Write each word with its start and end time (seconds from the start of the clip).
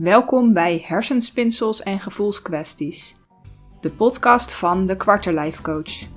Welkom 0.00 0.52
bij 0.52 0.84
Hersenspinsels 0.86 1.82
en 1.82 2.00
Gevoelskwesties, 2.00 3.16
de 3.80 3.90
podcast 3.90 4.52
van 4.52 4.86
de 4.86 4.96
Quarterlife 4.96 5.62
Coach. 5.62 6.08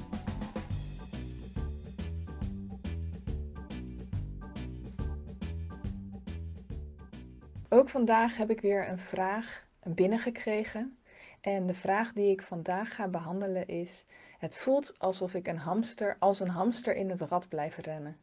Ook 7.70 7.90
vandaag 7.90 8.38
heb 8.38 8.50
ik 8.50 8.62
weer 8.62 8.90
een 8.90 9.00
vraag 9.00 9.64
binnengekregen. 9.84 10.98
En 11.42 11.66
de 11.66 11.76
vraag 11.76 12.14
die 12.14 12.32
ik 12.32 12.42
vandaag 12.42 12.96
ga 12.96 13.08
behandelen 13.08 13.68
is: 13.68 14.06
Het 14.38 14.58
voelt 14.58 15.00
alsof 15.00 15.34
ik 15.34 15.48
een 15.48 15.58
hamster 15.58 16.16
als 16.20 16.40
een 16.40 16.50
hamster 16.50 16.96
in 16.96 17.10
het 17.10 17.22
rad 17.22 17.50
blijf 17.50 17.78
rennen. 17.78 18.18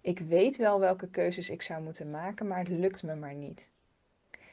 Ik 0.00 0.18
weet 0.18 0.56
wel 0.56 0.80
welke 0.80 1.08
keuzes 1.08 1.50
ik 1.50 1.62
zou 1.62 1.82
moeten 1.82 2.10
maken, 2.10 2.46
maar 2.46 2.58
het 2.58 2.68
lukt 2.68 3.02
me 3.02 3.14
maar 3.14 3.34
niet. 3.34 3.74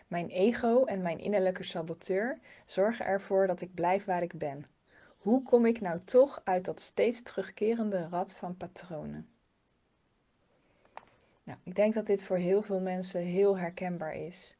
Mijn 0.07 0.29
ego 0.29 0.85
en 0.85 1.01
mijn 1.01 1.19
innerlijke 1.19 1.63
saboteur 1.63 2.39
zorgen 2.65 3.05
ervoor 3.05 3.47
dat 3.47 3.61
ik 3.61 3.73
blijf 3.73 4.05
waar 4.05 4.23
ik 4.23 4.37
ben. 4.37 4.65
Hoe 5.17 5.43
kom 5.43 5.65
ik 5.65 5.81
nou 5.81 5.99
toch 6.05 6.41
uit 6.43 6.65
dat 6.65 6.81
steeds 6.81 7.21
terugkerende 7.21 8.07
rad 8.11 8.33
van 8.33 8.57
patronen? 8.57 9.27
Nou, 11.43 11.57
ik 11.63 11.75
denk 11.75 11.93
dat 11.93 12.05
dit 12.05 12.23
voor 12.23 12.37
heel 12.37 12.61
veel 12.61 12.79
mensen 12.79 13.21
heel 13.21 13.57
herkenbaar 13.57 14.15
is. 14.15 14.55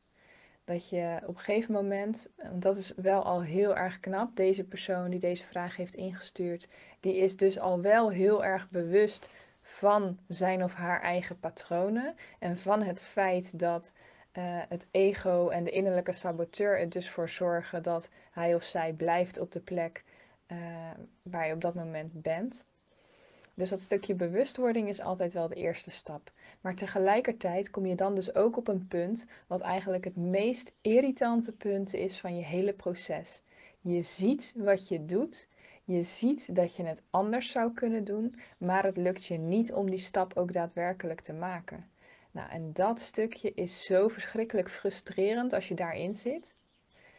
Dat 0.65 0.89
je 0.89 1.19
op 1.21 1.35
een 1.35 1.41
gegeven 1.41 1.73
moment, 1.73 2.29
dat 2.53 2.77
is 2.77 2.93
wel 2.95 3.23
al 3.23 3.41
heel 3.41 3.75
erg 3.75 3.99
knap, 3.99 4.35
deze 4.35 4.63
persoon 4.63 5.09
die 5.09 5.19
deze 5.19 5.43
vraag 5.43 5.75
heeft 5.75 5.95
ingestuurd, 5.95 6.67
die 6.99 7.17
is 7.17 7.37
dus 7.37 7.59
al 7.59 7.81
wel 7.81 8.09
heel 8.09 8.43
erg 8.43 8.69
bewust 8.69 9.29
van 9.61 10.17
zijn 10.27 10.63
of 10.63 10.73
haar 10.73 11.01
eigen 11.01 11.39
patronen 11.39 12.15
en 12.39 12.57
van 12.57 12.81
het 12.81 13.01
feit 13.01 13.59
dat 13.59 13.93
uh, 14.37 14.43
het 14.69 14.87
ego 14.91 15.49
en 15.49 15.63
de 15.63 15.71
innerlijke 15.71 16.11
saboteur 16.11 16.79
er 16.79 16.89
dus 16.89 17.09
voor 17.09 17.29
zorgen 17.29 17.83
dat 17.83 18.09
hij 18.31 18.55
of 18.55 18.63
zij 18.63 18.93
blijft 18.93 19.39
op 19.39 19.51
de 19.51 19.59
plek 19.59 20.03
uh, 20.47 20.57
waar 21.21 21.47
je 21.47 21.53
op 21.53 21.61
dat 21.61 21.73
moment 21.73 22.21
bent. 22.21 22.65
Dus 23.53 23.69
dat 23.69 23.79
stukje 23.79 24.15
bewustwording 24.15 24.87
is 24.89 25.01
altijd 25.01 25.33
wel 25.33 25.47
de 25.47 25.55
eerste 25.55 25.91
stap. 25.91 26.31
Maar 26.61 26.75
tegelijkertijd 26.75 27.69
kom 27.69 27.85
je 27.85 27.95
dan 27.95 28.15
dus 28.15 28.35
ook 28.35 28.57
op 28.57 28.67
een 28.67 28.87
punt 28.87 29.25
wat 29.47 29.61
eigenlijk 29.61 30.03
het 30.03 30.15
meest 30.15 30.71
irritante 30.81 31.51
punt 31.51 31.93
is 31.93 32.19
van 32.19 32.35
je 32.35 32.43
hele 32.43 32.73
proces. 32.73 33.41
Je 33.81 34.01
ziet 34.01 34.53
wat 34.57 34.87
je 34.87 35.05
doet, 35.05 35.47
je 35.83 36.03
ziet 36.03 36.55
dat 36.55 36.75
je 36.75 36.83
het 36.83 37.01
anders 37.09 37.51
zou 37.51 37.73
kunnen 37.73 38.03
doen, 38.03 38.35
maar 38.57 38.83
het 38.83 38.97
lukt 38.97 39.25
je 39.25 39.37
niet 39.37 39.73
om 39.73 39.89
die 39.89 39.99
stap 39.99 40.37
ook 40.37 40.53
daadwerkelijk 40.53 41.21
te 41.21 41.33
maken. 41.33 41.91
Nou, 42.33 42.49
en 42.49 42.73
dat 42.73 42.99
stukje 42.99 43.53
is 43.53 43.85
zo 43.85 44.07
verschrikkelijk 44.07 44.69
frustrerend 44.69 45.53
als 45.53 45.67
je 45.67 45.75
daarin 45.75 46.15
zit. 46.15 46.55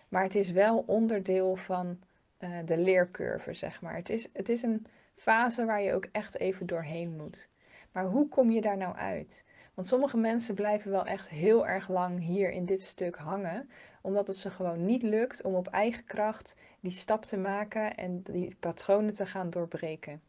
Maar 0.09 0.23
het 0.23 0.35
is 0.35 0.51
wel 0.51 0.85
onderdeel 0.87 1.57
van 1.57 1.99
uh, 2.41 2.59
de 2.65 2.79
leercurve, 2.79 3.55
zeg 3.55 3.81
maar. 3.81 3.97
Het 3.97 4.09
is, 4.09 4.29
het 4.33 4.49
is 4.49 4.63
een 4.63 4.87
fase 5.17 5.65
waar 5.65 5.83
je 5.83 5.93
ook 5.93 6.09
echt 6.13 6.39
even 6.39 6.67
doorheen 6.67 7.17
moet. 7.17 7.49
Maar 7.93 8.05
hoe 8.05 8.29
kom 8.29 8.51
je 8.51 8.61
daar 8.61 8.77
nou 8.77 8.97
uit? 8.97 9.45
Want 9.75 9.89
sommige 9.89 10.17
mensen 10.17 10.55
blijven 10.55 10.91
wel 10.91 11.07
echt 11.07 11.29
heel 11.29 11.67
erg 11.67 11.89
lang 11.89 12.21
hier 12.21 12.51
in 12.51 12.65
dit 12.65 12.83
stuk 12.83 13.17
hangen, 13.17 13.71
omdat 14.03 14.27
het 14.27 14.37
ze 14.37 14.51
gewoon 14.51 14.85
niet 14.85 15.03
lukt 15.03 15.43
om 15.43 15.55
op 15.55 15.69
eigen 15.69 16.05
kracht 16.05 16.57
die 16.81 16.93
stap 16.93 17.25
te 17.25 17.37
maken 17.37 17.97
en 17.97 18.23
die 18.23 18.57
patronen 18.61 19.13
te 19.13 19.27
gaan 19.27 19.51
doorbreken. 19.51 20.23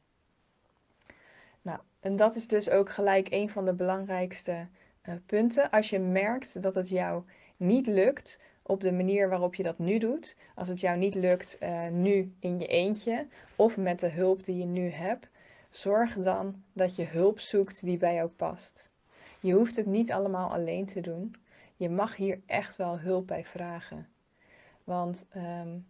En 2.06 2.16
dat 2.16 2.36
is 2.36 2.48
dus 2.48 2.70
ook 2.70 2.90
gelijk 2.90 3.28
een 3.32 3.50
van 3.50 3.66
de 3.66 3.74
belangrijkste 3.74 4.68
uh, 5.04 5.16
punten. 5.26 5.70
Als 5.70 5.90
je 5.90 6.00
merkt 6.00 6.62
dat 6.62 6.76
het 6.76 6.90
jou 6.90 7.24
niet 7.58 7.88
lukt 7.88 8.42
op 8.62 8.82
de 8.82 8.92
manier 8.92 9.30
waarop 9.30 9.56
je 9.56 9.64
dat 9.64 9.80
nu 9.80 9.98
doet, 9.98 10.38
als 10.56 10.68
het 10.68 10.80
jou 10.80 10.98
niet 10.98 11.16
lukt 11.16 11.58
uh, 11.62 11.88
nu 11.88 12.34
in 12.40 12.60
je 12.60 12.68
eentje 12.68 13.28
of 13.56 13.78
met 13.78 14.00
de 14.00 14.10
hulp 14.10 14.44
die 14.44 14.58
je 14.58 14.66
nu 14.66 14.90
hebt, 14.90 15.28
zorg 15.70 16.16
dan 16.16 16.64
dat 16.74 16.96
je 16.96 17.04
hulp 17.04 17.40
zoekt 17.40 17.86
die 17.86 17.98
bij 17.98 18.14
jou 18.14 18.30
past. 18.30 18.90
Je 19.40 19.54
hoeft 19.54 19.76
het 19.76 19.86
niet 19.86 20.12
allemaal 20.12 20.50
alleen 20.50 20.86
te 20.86 21.02
doen. 21.02 21.36
Je 21.76 21.90
mag 21.90 22.16
hier 22.16 22.42
echt 22.46 22.76
wel 22.76 23.00
hulp 23.00 23.28
bij 23.28 23.46
vragen. 23.46 24.08
Want 24.84 25.26
um, 25.36 25.88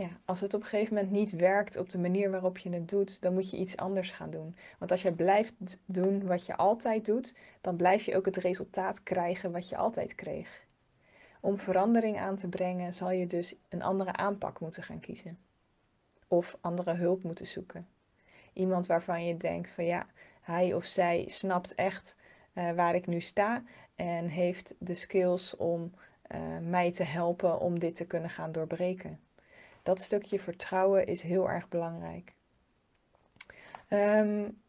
ja, 0.00 0.08
als 0.24 0.40
het 0.40 0.54
op 0.54 0.60
een 0.60 0.66
gegeven 0.66 0.94
moment 0.94 1.12
niet 1.12 1.30
werkt 1.30 1.76
op 1.76 1.90
de 1.90 1.98
manier 1.98 2.30
waarop 2.30 2.58
je 2.58 2.70
het 2.70 2.88
doet, 2.88 3.20
dan 3.20 3.32
moet 3.32 3.50
je 3.50 3.56
iets 3.56 3.76
anders 3.76 4.10
gaan 4.10 4.30
doen. 4.30 4.56
Want 4.78 4.90
als 4.90 5.02
je 5.02 5.12
blijft 5.12 5.78
doen 5.84 6.26
wat 6.26 6.46
je 6.46 6.56
altijd 6.56 7.04
doet, 7.04 7.34
dan 7.60 7.76
blijf 7.76 8.04
je 8.04 8.16
ook 8.16 8.24
het 8.24 8.36
resultaat 8.36 9.02
krijgen 9.02 9.52
wat 9.52 9.68
je 9.68 9.76
altijd 9.76 10.14
kreeg. 10.14 10.64
Om 11.40 11.58
verandering 11.58 12.18
aan 12.18 12.36
te 12.36 12.48
brengen, 12.48 12.94
zal 12.94 13.10
je 13.10 13.26
dus 13.26 13.54
een 13.68 13.82
andere 13.82 14.12
aanpak 14.12 14.60
moeten 14.60 14.82
gaan 14.82 15.00
kiezen. 15.00 15.38
Of 16.28 16.58
andere 16.60 16.94
hulp 16.94 17.22
moeten 17.22 17.46
zoeken. 17.46 17.88
Iemand 18.52 18.86
waarvan 18.86 19.24
je 19.24 19.36
denkt 19.36 19.70
van 19.70 19.84
ja, 19.84 20.06
hij 20.40 20.74
of 20.74 20.84
zij 20.84 21.24
snapt 21.26 21.74
echt 21.74 22.16
uh, 22.54 22.72
waar 22.72 22.94
ik 22.94 23.06
nu 23.06 23.20
sta 23.20 23.62
en 23.94 24.26
heeft 24.26 24.74
de 24.78 24.94
skills 24.94 25.56
om 25.56 25.92
uh, 26.34 26.40
mij 26.62 26.92
te 26.92 27.04
helpen 27.04 27.60
om 27.60 27.78
dit 27.78 27.96
te 27.96 28.06
kunnen 28.06 28.30
gaan 28.30 28.52
doorbreken 28.52 29.20
dat 29.82 30.00
stukje 30.00 30.38
vertrouwen 30.38 31.06
is 31.06 31.22
heel 31.22 31.50
erg 31.50 31.68
belangrijk. 31.68 32.32
Um, 33.90 34.60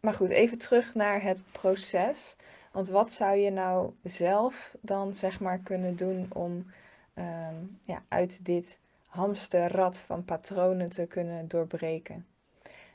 maar 0.00 0.14
goed, 0.14 0.28
even 0.28 0.58
terug 0.58 0.94
naar 0.94 1.22
het 1.22 1.42
proces. 1.52 2.36
Want 2.72 2.88
wat 2.88 3.10
zou 3.10 3.36
je 3.36 3.50
nou 3.50 3.92
zelf 4.02 4.74
dan 4.80 5.14
zeg 5.14 5.40
maar 5.40 5.58
kunnen 5.58 5.96
doen 5.96 6.26
om 6.32 6.66
um, 7.14 7.78
ja, 7.82 8.02
uit 8.08 8.44
dit 8.44 8.78
hamsterrad 9.06 9.98
van 9.98 10.24
patronen 10.24 10.88
te 10.88 11.06
kunnen 11.06 11.48
doorbreken? 11.48 12.26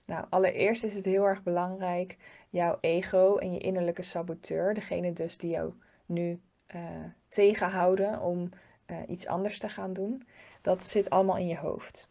Nou, 0.06 0.26
allereerst 0.30 0.84
is 0.84 0.94
het 0.94 1.06
heel 1.06 1.26
erg 1.26 1.44
belangrijk 1.44 2.18
jouw 2.50 2.78
ego 2.82 3.38
en 3.38 3.54
je 3.54 3.60
innerlijke 3.60 4.02
saboteur, 4.02 4.74
degene 4.74 5.14
dus 5.14 5.38
die 5.38 5.50
jou 5.50 5.74
nu 6.06 6.42
uh, 6.76 6.82
tegenhouden 7.28 8.22
om 8.22 8.50
uh, 8.88 8.98
iets 9.08 9.28
anders 9.28 9.60
te 9.60 9.70
gaan 9.70 9.94
doen, 9.94 10.28
dat 10.68 10.86
zit 10.86 11.10
allemaal 11.10 11.38
in 11.38 11.48
je 11.48 11.58
hoofd. 11.58 12.08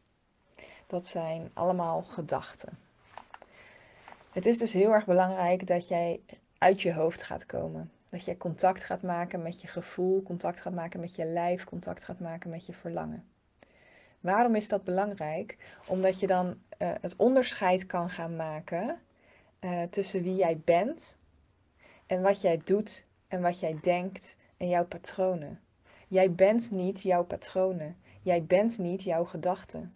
Dat 0.87 1.06
zijn 1.06 1.50
allemaal 1.53 2.03
gedachten. 2.03 2.78
Het 4.33 4.47
is 4.47 4.59
dus 4.59 4.72
heel 4.72 4.93
erg 4.93 5.05
belangrijk 5.05 5.67
dat 5.67 5.89
jij 5.89 6.21
uit 6.59 6.83
je 6.83 6.93
hoofd 6.93 7.22
gaat 7.22 7.47
komen. 7.47 7.91
Dat 8.09 8.25
je 8.25 8.37
contact 8.37 8.84
gaat 8.84 9.03
maken 9.03 9.43
met 9.43 9.61
je 9.61 9.69
gevoel, 9.69 10.22
contact 10.22 10.61
gaat 10.61 10.72
maken 10.72 11.00
met 11.00 11.15
je 11.15 11.25
lijf, 11.25 11.65
contact 11.65 12.05
gaat 12.05 12.21
maken 12.21 12.50
met 12.50 12.67
je 12.67 12.72
verlangen. 12.72 13.25
Waarom 14.21 14.55
is 14.55 14.69
dat 14.69 14.84
belangrijk? 14.84 15.56
Omdat 15.87 16.21
je 16.21 16.27
dan 16.27 16.47
uh, 16.47 16.91
het 17.00 17.17
onderscheid 17.17 17.87
kan 17.87 18.11
gaan 18.11 18.37
maken 18.37 19.00
uh, 19.61 19.83
tussen 19.83 20.23
wie 20.23 20.37
jij 20.37 20.61
bent 20.65 21.17
en 22.06 22.23
wat 22.23 22.41
jij 22.41 22.61
doet 22.65 23.06
en 23.28 23.41
wat 23.41 23.61
jij 23.61 23.78
denkt 23.83 24.37
en 24.56 24.69
jouw 24.69 24.84
patronen. 24.84 25.61
Jij 26.09 26.33
bent 26.33 26.71
niet 26.71 27.03
jouw 27.03 27.25
patronen. 27.25 27.97
Jij 28.26 28.44
bent 28.44 28.78
niet 28.78 29.03
jouw 29.03 29.25
gedachten. 29.25 29.94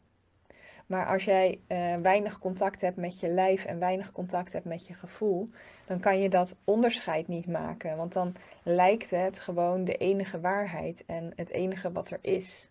Maar 0.86 1.06
als 1.06 1.24
jij 1.24 1.60
uh, 1.68 1.96
weinig 1.96 2.38
contact 2.38 2.80
hebt 2.80 2.96
met 2.96 3.20
je 3.20 3.28
lijf 3.28 3.64
en 3.64 3.78
weinig 3.78 4.12
contact 4.12 4.52
hebt 4.52 4.64
met 4.64 4.86
je 4.86 4.94
gevoel, 4.94 5.50
dan 5.86 6.00
kan 6.00 6.20
je 6.20 6.28
dat 6.28 6.56
onderscheid 6.64 7.28
niet 7.28 7.46
maken. 7.46 7.96
Want 7.96 8.12
dan 8.12 8.34
lijkt 8.62 9.10
het 9.10 9.38
gewoon 9.38 9.84
de 9.84 9.96
enige 9.96 10.41
waarheid 10.41 11.04
en 11.06 11.32
het 11.36 11.50
enige 11.50 11.92
wat 11.92 12.10
er 12.10 12.18
is. 12.20 12.70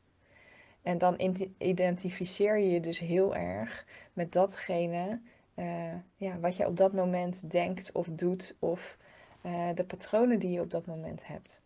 En 0.82 0.98
dan 0.98 1.44
identificeer 1.58 2.58
je 2.58 2.70
je 2.70 2.80
dus 2.80 3.00
heel 3.00 3.36
erg 3.36 3.86
met 4.14 4.32
datgene 4.32 5.20
uh, 5.56 5.94
ja, 6.16 6.40
wat 6.40 6.56
je 6.56 6.68
op 6.68 6.78
dat 6.78 6.94
moment 6.94 7.52
denkt 7.52 7.92
of 7.92 8.08
doet 8.12 8.56
of 8.60 8.98
uh, 9.46 9.70
de 9.76 9.84
patronen 9.84 10.40
die 10.40 10.52
je 10.52 10.62
op 10.62 10.72
dat 10.72 10.86
moment 10.86 11.28
hebt. 11.28 11.62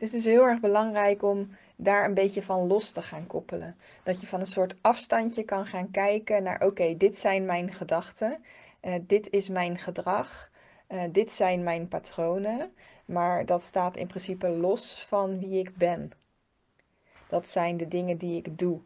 Het 0.00 0.08
is 0.08 0.14
dus 0.14 0.32
heel 0.32 0.44
erg 0.44 0.60
belangrijk 0.60 1.22
om 1.22 1.50
daar 1.82 2.04
een 2.04 2.14
beetje 2.14 2.42
van 2.42 2.66
los 2.66 2.90
te 2.90 3.02
gaan 3.02 3.26
koppelen. 3.26 3.76
Dat 4.02 4.20
je 4.20 4.26
van 4.26 4.40
een 4.40 4.46
soort 4.46 4.74
afstandje 4.80 5.42
kan 5.42 5.66
gaan 5.66 5.90
kijken 5.90 6.42
naar: 6.42 6.62
oké, 6.62 6.96
dit 6.96 7.16
zijn 7.16 7.44
mijn 7.44 7.72
gedachten, 7.72 8.44
uh, 8.82 8.94
dit 9.00 9.30
is 9.30 9.48
mijn 9.48 9.78
gedrag, 9.78 10.50
uh, 10.88 11.02
dit 11.12 11.32
zijn 11.32 11.62
mijn 11.62 11.88
patronen, 11.88 12.72
maar 13.04 13.46
dat 13.46 13.62
staat 13.62 13.96
in 13.96 14.06
principe 14.06 14.48
los 14.48 15.04
van 15.08 15.38
wie 15.38 15.58
ik 15.58 15.76
ben. 15.76 16.12
Dat 17.28 17.48
zijn 17.48 17.76
de 17.76 17.88
dingen 17.88 18.16
die 18.16 18.36
ik 18.36 18.58
doe. 18.58 18.80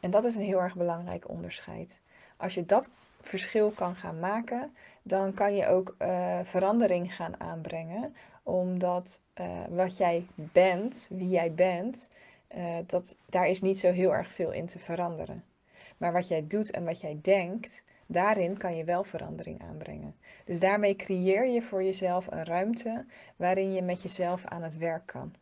En 0.00 0.10
dat 0.10 0.24
is 0.24 0.34
een 0.34 0.42
heel 0.42 0.60
erg 0.60 0.76
belangrijk 0.76 1.28
onderscheid. 1.28 2.00
Als 2.36 2.54
je 2.54 2.66
dat 2.66 2.90
verschil 3.20 3.70
kan 3.70 3.96
gaan 3.96 4.18
maken, 4.18 4.74
dan 5.02 5.34
kan 5.34 5.56
je 5.56 5.66
ook 5.66 5.94
uh, 5.98 6.38
verandering 6.42 7.14
gaan 7.14 7.40
aanbrengen 7.40 8.14
omdat 8.50 9.20
uh, 9.40 9.46
wat 9.68 9.96
jij 9.96 10.26
bent, 10.34 11.08
wie 11.10 11.28
jij 11.28 11.52
bent, 11.52 12.10
uh, 12.56 12.76
dat, 12.86 13.16
daar 13.26 13.48
is 13.48 13.60
niet 13.60 13.78
zo 13.78 13.90
heel 13.90 14.14
erg 14.14 14.28
veel 14.28 14.52
in 14.52 14.66
te 14.66 14.78
veranderen. 14.78 15.44
Maar 15.96 16.12
wat 16.12 16.28
jij 16.28 16.46
doet 16.46 16.70
en 16.70 16.84
wat 16.84 17.00
jij 17.00 17.18
denkt, 17.22 17.82
daarin 18.06 18.56
kan 18.56 18.76
je 18.76 18.84
wel 18.84 19.04
verandering 19.04 19.62
aanbrengen. 19.62 20.14
Dus 20.44 20.60
daarmee 20.60 20.96
creëer 20.96 21.46
je 21.46 21.62
voor 21.62 21.82
jezelf 21.82 22.26
een 22.30 22.44
ruimte 22.44 23.04
waarin 23.36 23.72
je 23.72 23.82
met 23.82 24.02
jezelf 24.02 24.44
aan 24.44 24.62
het 24.62 24.76
werk 24.76 25.06
kan. 25.06 25.34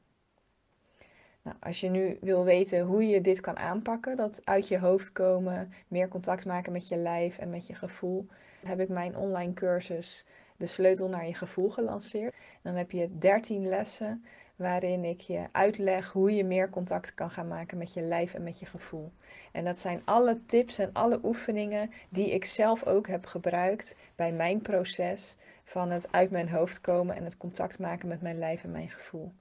Nou, 1.42 1.56
als 1.60 1.80
je 1.80 1.88
nu 1.88 2.18
wil 2.20 2.44
weten 2.44 2.80
hoe 2.80 3.06
je 3.06 3.20
dit 3.20 3.40
kan 3.40 3.58
aanpakken, 3.58 4.16
dat 4.16 4.40
uit 4.44 4.68
je 4.68 4.78
hoofd 4.78 5.12
komen, 5.12 5.72
meer 5.88 6.08
contact 6.08 6.46
maken 6.46 6.72
met 6.72 6.88
je 6.88 6.96
lijf 6.96 7.38
en 7.38 7.50
met 7.50 7.66
je 7.66 7.74
gevoel, 7.74 8.26
heb 8.66 8.80
ik 8.80 8.88
mijn 8.88 9.16
online 9.16 9.52
cursus 9.52 10.24
De 10.58 10.66
Sleutel 10.66 11.08
naar 11.08 11.26
je 11.26 11.34
gevoel 11.34 11.70
gelanceerd. 11.70 12.34
dan 12.62 12.74
heb 12.74 12.90
je 12.90 13.18
13 13.18 13.68
lessen 13.68 14.24
waarin 14.56 15.04
ik 15.04 15.20
je 15.20 15.46
uitleg 15.52 16.12
hoe 16.12 16.34
je 16.34 16.44
meer 16.44 16.70
contact 16.70 17.14
kan 17.14 17.30
gaan 17.30 17.48
maken 17.48 17.78
met 17.78 17.92
je 17.92 18.02
lijf 18.02 18.34
en 18.34 18.42
met 18.42 18.58
je 18.58 18.66
gevoel. 18.66 19.12
En 19.52 19.64
dat 19.64 19.78
zijn 19.78 20.02
alle 20.04 20.40
tips 20.46 20.78
en 20.78 20.90
alle 20.92 21.20
oefeningen 21.22 21.90
die 22.08 22.30
ik 22.30 22.44
zelf 22.44 22.84
ook 22.84 23.06
heb 23.06 23.26
gebruikt 23.26 23.94
bij 24.16 24.32
mijn 24.32 24.62
proces 24.62 25.36
van 25.64 25.90
het 25.90 26.12
uit 26.12 26.30
mijn 26.30 26.48
hoofd 26.48 26.80
komen 26.80 27.16
en 27.16 27.24
het 27.24 27.36
contact 27.36 27.78
maken 27.78 28.08
met 28.08 28.22
mijn 28.22 28.38
lijf 28.38 28.64
en 28.64 28.70
mijn 28.70 28.90
gevoel. 28.90 29.32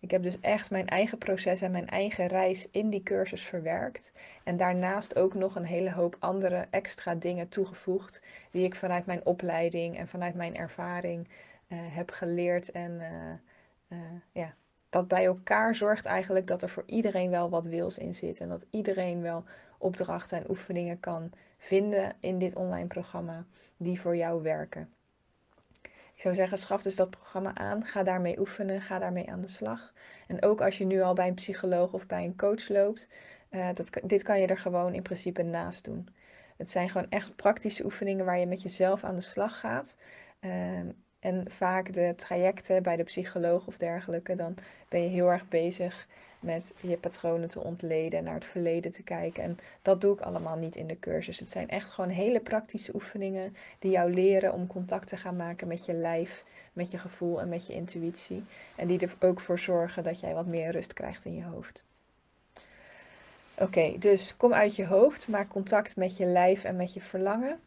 Ik 0.00 0.10
heb 0.10 0.22
dus 0.22 0.40
echt 0.40 0.70
mijn 0.70 0.86
eigen 0.86 1.18
proces 1.18 1.60
en 1.60 1.70
mijn 1.70 1.88
eigen 1.88 2.26
reis 2.26 2.70
in 2.70 2.90
die 2.90 3.02
cursus 3.02 3.42
verwerkt. 3.42 4.12
En 4.44 4.56
daarnaast 4.56 5.16
ook 5.16 5.34
nog 5.34 5.54
een 5.56 5.64
hele 5.64 5.92
hoop 5.92 6.16
andere 6.18 6.66
extra 6.70 7.14
dingen 7.14 7.48
toegevoegd. 7.48 8.22
Die 8.50 8.64
ik 8.64 8.74
vanuit 8.74 9.06
mijn 9.06 9.24
opleiding 9.24 9.98
en 9.98 10.08
vanuit 10.08 10.34
mijn 10.34 10.56
ervaring 10.56 11.28
uh, 11.28 11.78
heb 11.80 12.10
geleerd. 12.10 12.70
En 12.70 12.90
uh, 12.90 13.98
uh, 13.98 14.04
ja, 14.32 14.54
dat 14.90 15.08
bij 15.08 15.24
elkaar 15.24 15.74
zorgt 15.74 16.04
eigenlijk 16.04 16.46
dat 16.46 16.62
er 16.62 16.68
voor 16.68 16.84
iedereen 16.86 17.30
wel 17.30 17.50
wat 17.50 17.66
wils 17.66 17.98
in 17.98 18.14
zit. 18.14 18.40
En 18.40 18.48
dat 18.48 18.66
iedereen 18.70 19.22
wel 19.22 19.44
opdrachten 19.78 20.38
en 20.38 20.50
oefeningen 20.50 21.00
kan 21.00 21.32
vinden 21.58 22.12
in 22.20 22.38
dit 22.38 22.54
online 22.54 22.86
programma 22.86 23.44
die 23.76 24.00
voor 24.00 24.16
jou 24.16 24.42
werken. 24.42 24.92
Ik 26.20 26.26
zou 26.26 26.38
zeggen, 26.38 26.58
schaf 26.58 26.82
dus 26.82 26.96
dat 26.96 27.10
programma 27.10 27.54
aan. 27.54 27.84
Ga 27.84 28.02
daarmee 28.02 28.38
oefenen. 28.38 28.80
Ga 28.80 28.98
daarmee 28.98 29.30
aan 29.30 29.40
de 29.40 29.48
slag. 29.48 29.92
En 30.26 30.42
ook 30.42 30.60
als 30.60 30.78
je 30.78 30.84
nu 30.84 31.00
al 31.00 31.14
bij 31.14 31.28
een 31.28 31.34
psycholoog 31.34 31.92
of 31.92 32.06
bij 32.06 32.24
een 32.24 32.36
coach 32.36 32.68
loopt, 32.68 33.06
uh, 33.50 33.68
dat, 33.74 33.90
dit 34.02 34.22
kan 34.22 34.40
je 34.40 34.46
er 34.46 34.58
gewoon 34.58 34.94
in 34.94 35.02
principe 35.02 35.42
naast 35.42 35.84
doen. 35.84 36.08
Het 36.56 36.70
zijn 36.70 36.90
gewoon 36.90 37.10
echt 37.10 37.36
praktische 37.36 37.84
oefeningen 37.84 38.24
waar 38.24 38.38
je 38.38 38.46
met 38.46 38.62
jezelf 38.62 39.04
aan 39.04 39.14
de 39.14 39.20
slag 39.20 39.60
gaat. 39.60 39.96
Uh, 40.40 40.78
en 41.20 41.44
vaak 41.50 41.92
de 41.92 42.12
trajecten 42.16 42.82
bij 42.82 42.96
de 42.96 43.02
psycholoog 43.02 43.66
of 43.66 43.76
dergelijke, 43.76 44.34
dan 44.34 44.54
ben 44.88 45.02
je 45.02 45.08
heel 45.08 45.30
erg 45.30 45.48
bezig 45.48 46.06
met 46.40 46.72
je 46.80 46.96
patronen 46.96 47.48
te 47.48 47.60
ontleden 47.60 48.18
en 48.18 48.24
naar 48.24 48.34
het 48.34 48.44
verleden 48.44 48.92
te 48.92 49.02
kijken. 49.02 49.42
En 49.42 49.58
dat 49.82 50.00
doe 50.00 50.14
ik 50.14 50.20
allemaal 50.20 50.56
niet 50.56 50.76
in 50.76 50.86
de 50.86 50.98
cursus. 50.98 51.38
Het 51.38 51.50
zijn 51.50 51.68
echt 51.68 51.90
gewoon 51.90 52.10
hele 52.10 52.40
praktische 52.40 52.94
oefeningen 52.94 53.56
die 53.78 53.90
jou 53.90 54.14
leren 54.14 54.52
om 54.52 54.66
contact 54.66 55.08
te 55.08 55.16
gaan 55.16 55.36
maken 55.36 55.68
met 55.68 55.84
je 55.84 55.92
lijf, 55.92 56.44
met 56.72 56.90
je 56.90 56.98
gevoel 56.98 57.40
en 57.40 57.48
met 57.48 57.66
je 57.66 57.72
intuïtie. 57.72 58.44
En 58.76 58.86
die 58.86 58.98
er 58.98 59.14
ook 59.20 59.40
voor 59.40 59.58
zorgen 59.58 60.02
dat 60.02 60.20
jij 60.20 60.34
wat 60.34 60.46
meer 60.46 60.70
rust 60.70 60.92
krijgt 60.92 61.24
in 61.24 61.34
je 61.34 61.44
hoofd. 61.44 61.84
Oké, 63.54 63.98
dus 63.98 64.36
kom 64.36 64.52
uit 64.52 64.76
je 64.76 64.86
hoofd, 64.86 65.28
maak 65.28 65.48
contact 65.48 65.96
met 65.96 66.16
je 66.16 66.24
lijf 66.24 66.64
en 66.64 66.76
met 66.76 66.94
je 66.94 67.00
verlangen. 67.00 67.60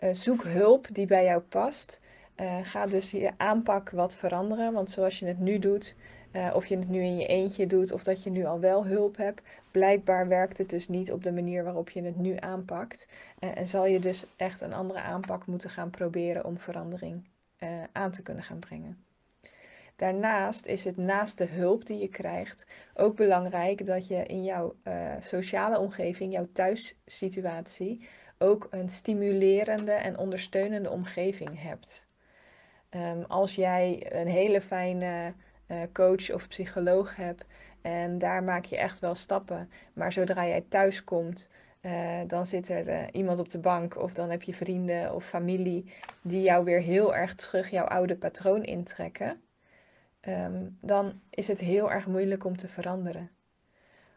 Uh, 0.00 0.12
zoek 0.12 0.44
hulp 0.44 0.86
die 0.92 1.06
bij 1.06 1.24
jou 1.24 1.40
past. 1.40 2.00
Uh, 2.40 2.58
ga 2.62 2.86
dus 2.86 3.10
je 3.10 3.30
aanpak 3.36 3.90
wat 3.90 4.16
veranderen, 4.16 4.72
want 4.72 4.90
zoals 4.90 5.18
je 5.18 5.26
het 5.26 5.38
nu 5.38 5.58
doet, 5.58 5.94
uh, 6.32 6.50
of 6.54 6.66
je 6.66 6.76
het 6.76 6.88
nu 6.88 7.02
in 7.02 7.16
je 7.16 7.26
eentje 7.26 7.66
doet 7.66 7.92
of 7.92 8.02
dat 8.02 8.22
je 8.22 8.30
nu 8.30 8.44
al 8.44 8.60
wel 8.60 8.86
hulp 8.86 9.16
hebt, 9.16 9.42
blijkbaar 9.70 10.28
werkt 10.28 10.58
het 10.58 10.70
dus 10.70 10.88
niet 10.88 11.12
op 11.12 11.22
de 11.22 11.32
manier 11.32 11.64
waarop 11.64 11.90
je 11.90 12.02
het 12.02 12.16
nu 12.16 12.36
aanpakt. 12.38 13.08
Uh, 13.40 13.56
en 13.56 13.66
zal 13.66 13.86
je 13.86 14.00
dus 14.00 14.26
echt 14.36 14.60
een 14.60 14.72
andere 14.72 15.00
aanpak 15.00 15.46
moeten 15.46 15.70
gaan 15.70 15.90
proberen 15.90 16.44
om 16.44 16.58
verandering 16.58 17.30
aan 17.92 18.10
te 18.10 18.22
kunnen 18.22 18.42
gaan 18.42 18.58
brengen. 18.58 19.04
Daarnaast 19.96 20.66
is 20.66 20.84
het 20.84 20.96
naast 20.96 21.38
de 21.38 21.44
hulp 21.44 21.86
die 21.86 21.98
je 21.98 22.08
krijgt 22.08 22.66
ook 22.94 23.16
belangrijk 23.16 23.86
dat 23.86 24.06
je 24.06 24.24
in 24.26 24.44
jouw 24.44 24.74
sociale 25.20 25.78
omgeving, 25.78 26.32
jouw 26.32 26.48
thuissituatie, 26.52 28.08
ook 28.38 28.68
een 28.70 28.88
stimulerende 28.88 29.92
en 29.92 30.18
ondersteunende 30.18 30.90
omgeving 30.90 31.62
hebt. 31.62 32.06
Um, 32.90 33.24
als 33.28 33.54
jij 33.54 34.06
een 34.12 34.26
hele 34.26 34.60
fijne 34.60 35.32
coach 35.92 36.32
of 36.32 36.48
psycholoog 36.48 37.16
hebt 37.16 37.44
en 37.82 38.18
daar 38.18 38.42
maak 38.42 38.64
je 38.64 38.76
echt 38.76 38.98
wel 38.98 39.14
stappen, 39.14 39.70
maar 39.92 40.12
zodra 40.12 40.46
jij 40.46 40.64
thuis 40.68 41.04
komt, 41.04 41.48
uh, 41.80 42.20
dan 42.26 42.46
zit 42.46 42.68
er 42.68 42.88
uh, 42.88 43.02
iemand 43.12 43.38
op 43.38 43.50
de 43.50 43.58
bank 43.58 43.96
of 43.96 44.12
dan 44.14 44.30
heb 44.30 44.42
je 44.42 44.54
vrienden 44.54 45.14
of 45.14 45.24
familie 45.24 45.92
die 46.22 46.42
jou 46.42 46.64
weer 46.64 46.80
heel 46.80 47.14
erg 47.14 47.34
terug 47.34 47.70
jouw 47.70 47.84
oude 47.84 48.16
patroon 48.16 48.62
intrekken, 48.62 49.40
um, 50.28 50.78
dan 50.80 51.20
is 51.30 51.48
het 51.48 51.60
heel 51.60 51.90
erg 51.90 52.06
moeilijk 52.06 52.44
om 52.44 52.56
te 52.56 52.68
veranderen 52.68 53.30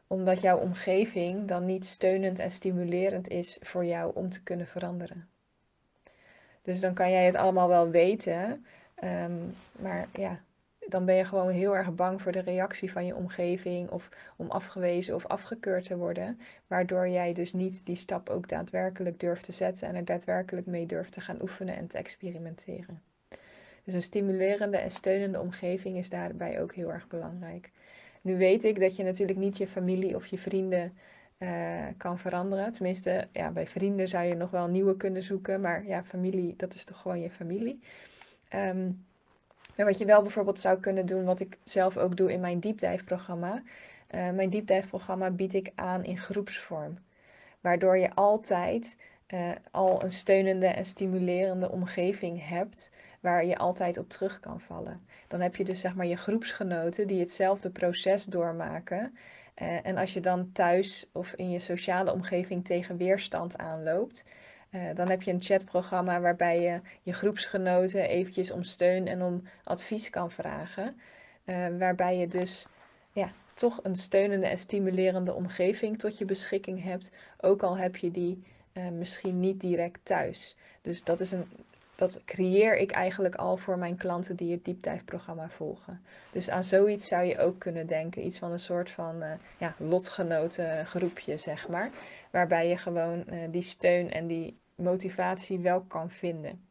omdat 0.08 0.42
jouw 0.42 0.58
omgeving 0.58 1.48
dan 1.48 1.66
niet 1.66 1.86
steunend 1.86 2.40
en 2.40 2.52
stimulerend 2.52 3.28
is 3.28 3.58
voor 3.62 3.86
jou 3.86 4.12
om 4.16 4.30
te 4.30 4.44
kunnen 4.44 4.68
veranderen. 4.68 5.28
Dus 6.62 6.80
dan 6.80 6.94
kan 6.94 7.12
jij 7.12 7.26
het 7.26 7.36
allemaal 7.36 7.68
wel 7.68 7.90
weten. 7.90 8.66
Um, 9.04 9.56
maar 9.72 10.08
ja, 10.14 10.40
dan 10.88 11.06
ben 11.06 11.16
je 11.16 11.26
gewoon 11.26 11.50
heel 11.50 11.76
erg 11.76 11.96
bang 11.96 12.22
voor 12.22 12.32
de 12.32 12.40
reactie 12.40 12.92
van 12.92 13.06
je 13.06 13.16
omgeving 13.16 13.90
of 13.90 14.10
om 14.36 14.50
afgewezen 14.50 15.16
of 15.16 15.26
afgekeurd 15.26 15.86
te 15.86 15.98
worden. 15.98 16.40
Waardoor 16.68 17.08
jij 17.08 17.34
dus 17.34 17.54
niet 17.54 17.82
die 17.86 17.96
stap 17.96 18.30
ook 18.30 18.50
daadwerkelijk 18.50 19.20
durft 19.20 19.44
te 19.44 19.52
zetten 19.52 19.88
en 19.88 19.96
er 19.96 20.06
daadwerkelijk 20.06 20.66
mee 20.66 20.86
durft 20.86 21.12
te 21.12 21.22
gaan 21.22 21.42
oefenen 21.42 21.76
en 21.76 21.88
te 21.88 21.98
experimenteren. 21.98 23.02
Dus 23.84 23.94
een 23.94 24.02
stimulerende 24.02 24.78
en 24.78 24.92
steunende 24.92 25.40
omgeving 25.40 25.98
is 25.98 26.10
daarbij 26.10 26.62
ook 26.62 26.74
heel 26.74 26.92
erg 26.92 27.08
belangrijk. 27.08 27.72
Nu 28.22 28.38
weet 28.38 28.64
ik 28.64 28.80
dat 28.80 28.96
je 28.96 29.04
natuurlijk 29.04 29.40
niet 29.40 29.58
je 29.58 29.68
familie 29.68 30.16
of 30.16 30.26
je 30.26 30.38
vrienden 30.38 30.92
uh, 31.38 31.86
kan 31.98 32.20
veranderen. 32.20 32.72
Tenminste, 32.72 33.28
ja, 33.32 33.52
bij 33.52 33.68
vrienden 33.68 34.08
zou 34.08 34.26
je 34.26 34.36
nog 34.36 34.50
wel 34.50 34.68
nieuwe 34.68 34.98
kunnen 34.98 35.24
zoeken. 35.24 35.62
Maar 35.62 35.88
ja, 35.88 36.04
familie, 36.04 36.54
dat 36.58 36.74
is 36.74 36.84
toch 36.84 37.02
gewoon 37.02 37.20
je 37.20 37.30
familie. 37.30 37.80
Um, 38.54 39.06
maar 39.76 39.86
wat 39.86 39.98
je 39.98 40.06
wel 40.06 40.22
bijvoorbeeld 40.22 40.60
zou 40.60 40.80
kunnen 40.80 41.06
doen, 41.06 41.24
wat 41.24 41.40
ik 41.40 41.58
zelf 41.64 41.98
ook 41.98 42.18
doe 42.18 42.32
in 42.32 42.40
mijn 42.40 42.60
diepdijfprogramma. 42.60 43.62
Uh, 44.16 44.30
mijn 44.30 44.50
diepdijfprogramma 44.50 45.30
bied 45.30 45.54
ik 45.54 45.72
aan 45.76 46.04
in 46.04 46.18
groepsvorm. 46.18 46.98
Waardoor 47.62 47.98
je 47.98 48.14
altijd 48.14 48.98
uh, 49.34 49.52
al 49.72 50.04
een 50.04 50.12
steunende 50.12 50.68
en 50.68 50.86
stimulerende 50.86 51.72
omgeving 51.72 52.48
hebt 52.48 52.90
waar 53.20 53.46
je 53.46 53.58
altijd 53.58 53.98
op 53.98 54.10
terug 54.10 54.40
kan 54.40 54.60
vallen. 54.60 55.08
Dan 55.28 55.42
heb 55.42 55.56
je 55.56 55.64
dus 55.64 55.80
zeg 55.80 55.96
maar 55.96 56.06
je 56.06 56.16
groepsgenoten 56.16 57.08
die 57.08 57.20
hetzelfde 57.20 57.70
proces 57.70 58.24
doormaken. 58.24 59.18
Uh, 59.62 59.86
en 59.86 59.98
als 59.98 60.14
je 60.14 60.20
dan 60.20 60.52
thuis 60.52 61.10
of 61.12 61.34
in 61.34 61.50
je 61.52 61.60
sociale 61.60 62.14
omgeving 62.14 62.66
tegen 62.66 62.98
weerstand 62.98 63.58
aanloopt, 63.58 64.26
uh, 64.76 64.82
dan 64.96 65.10
heb 65.10 65.22
je 65.22 65.32
een 65.32 65.42
chatprogramma 65.42 66.20
waarbij 66.20 66.62
je 66.62 66.80
je 67.02 67.14
groepsgenoten 67.14 68.08
eventjes 68.08 68.52
om 68.52 68.64
steun 68.64 69.08
en 69.08 69.22
om 69.22 69.44
advies 69.64 70.10
kan 70.10 70.32
vragen. 70.32 71.00
Uh, 71.46 71.68
waarbij 71.80 72.18
je 72.18 72.28
dus 72.28 72.68
ja, 73.12 73.32
toch 73.54 73.80
een 73.84 73.96
steunende 73.96 74.48
en 74.48 74.58
stimulerende 74.58 75.34
omgeving 75.34 76.00
tot 76.00 76.18
je 76.18 76.26
beschikking 76.26 76.84
hebt. 76.84 77.12
Ook 77.40 77.64
al 77.64 77.78
heb 77.78 77.96
je 77.96 78.12
die 78.12 78.44
misschien 78.92 79.40
niet 79.40 79.60
direct 79.60 80.00
thuis. 80.04 80.58
Dus 80.82 81.04
dat 81.04 81.20
is 81.20 81.32
een 81.32 81.46
dat 81.96 82.22
creëer 82.26 82.78
ik 82.78 82.92
eigenlijk 82.92 83.36
al 83.36 83.58
voor 83.58 83.78
mijn 83.78 83.98
klanten 83.98 84.36
die 84.36 84.52
het 84.52 84.66
diepdijfprogramma 84.66 85.50
volgen. 85.50 86.02
Dus 86.32 86.50
aan 86.50 86.64
zoiets 86.64 87.08
zou 87.08 87.24
je 87.24 87.40
ook 87.40 87.60
kunnen 87.60 87.88
denken. 87.88 88.26
Iets 88.26 88.38
van 88.38 88.52
een 88.52 88.60
soort 88.60 88.92
van 88.92 89.24
uh, 89.24 89.32
ja, 89.58 89.76
lotgenoten 89.78 90.86
groepje, 90.86 91.38
zeg 91.38 91.68
maar. 91.68 91.92
Waarbij 92.32 92.68
je 92.68 92.78
gewoon 92.78 93.26
die 93.50 93.62
steun 93.62 94.12
en 94.12 94.28
die 94.28 94.58
motivatie 94.76 95.60
wel 95.60 95.82
kan 95.82 96.10
vinden. 96.10 96.68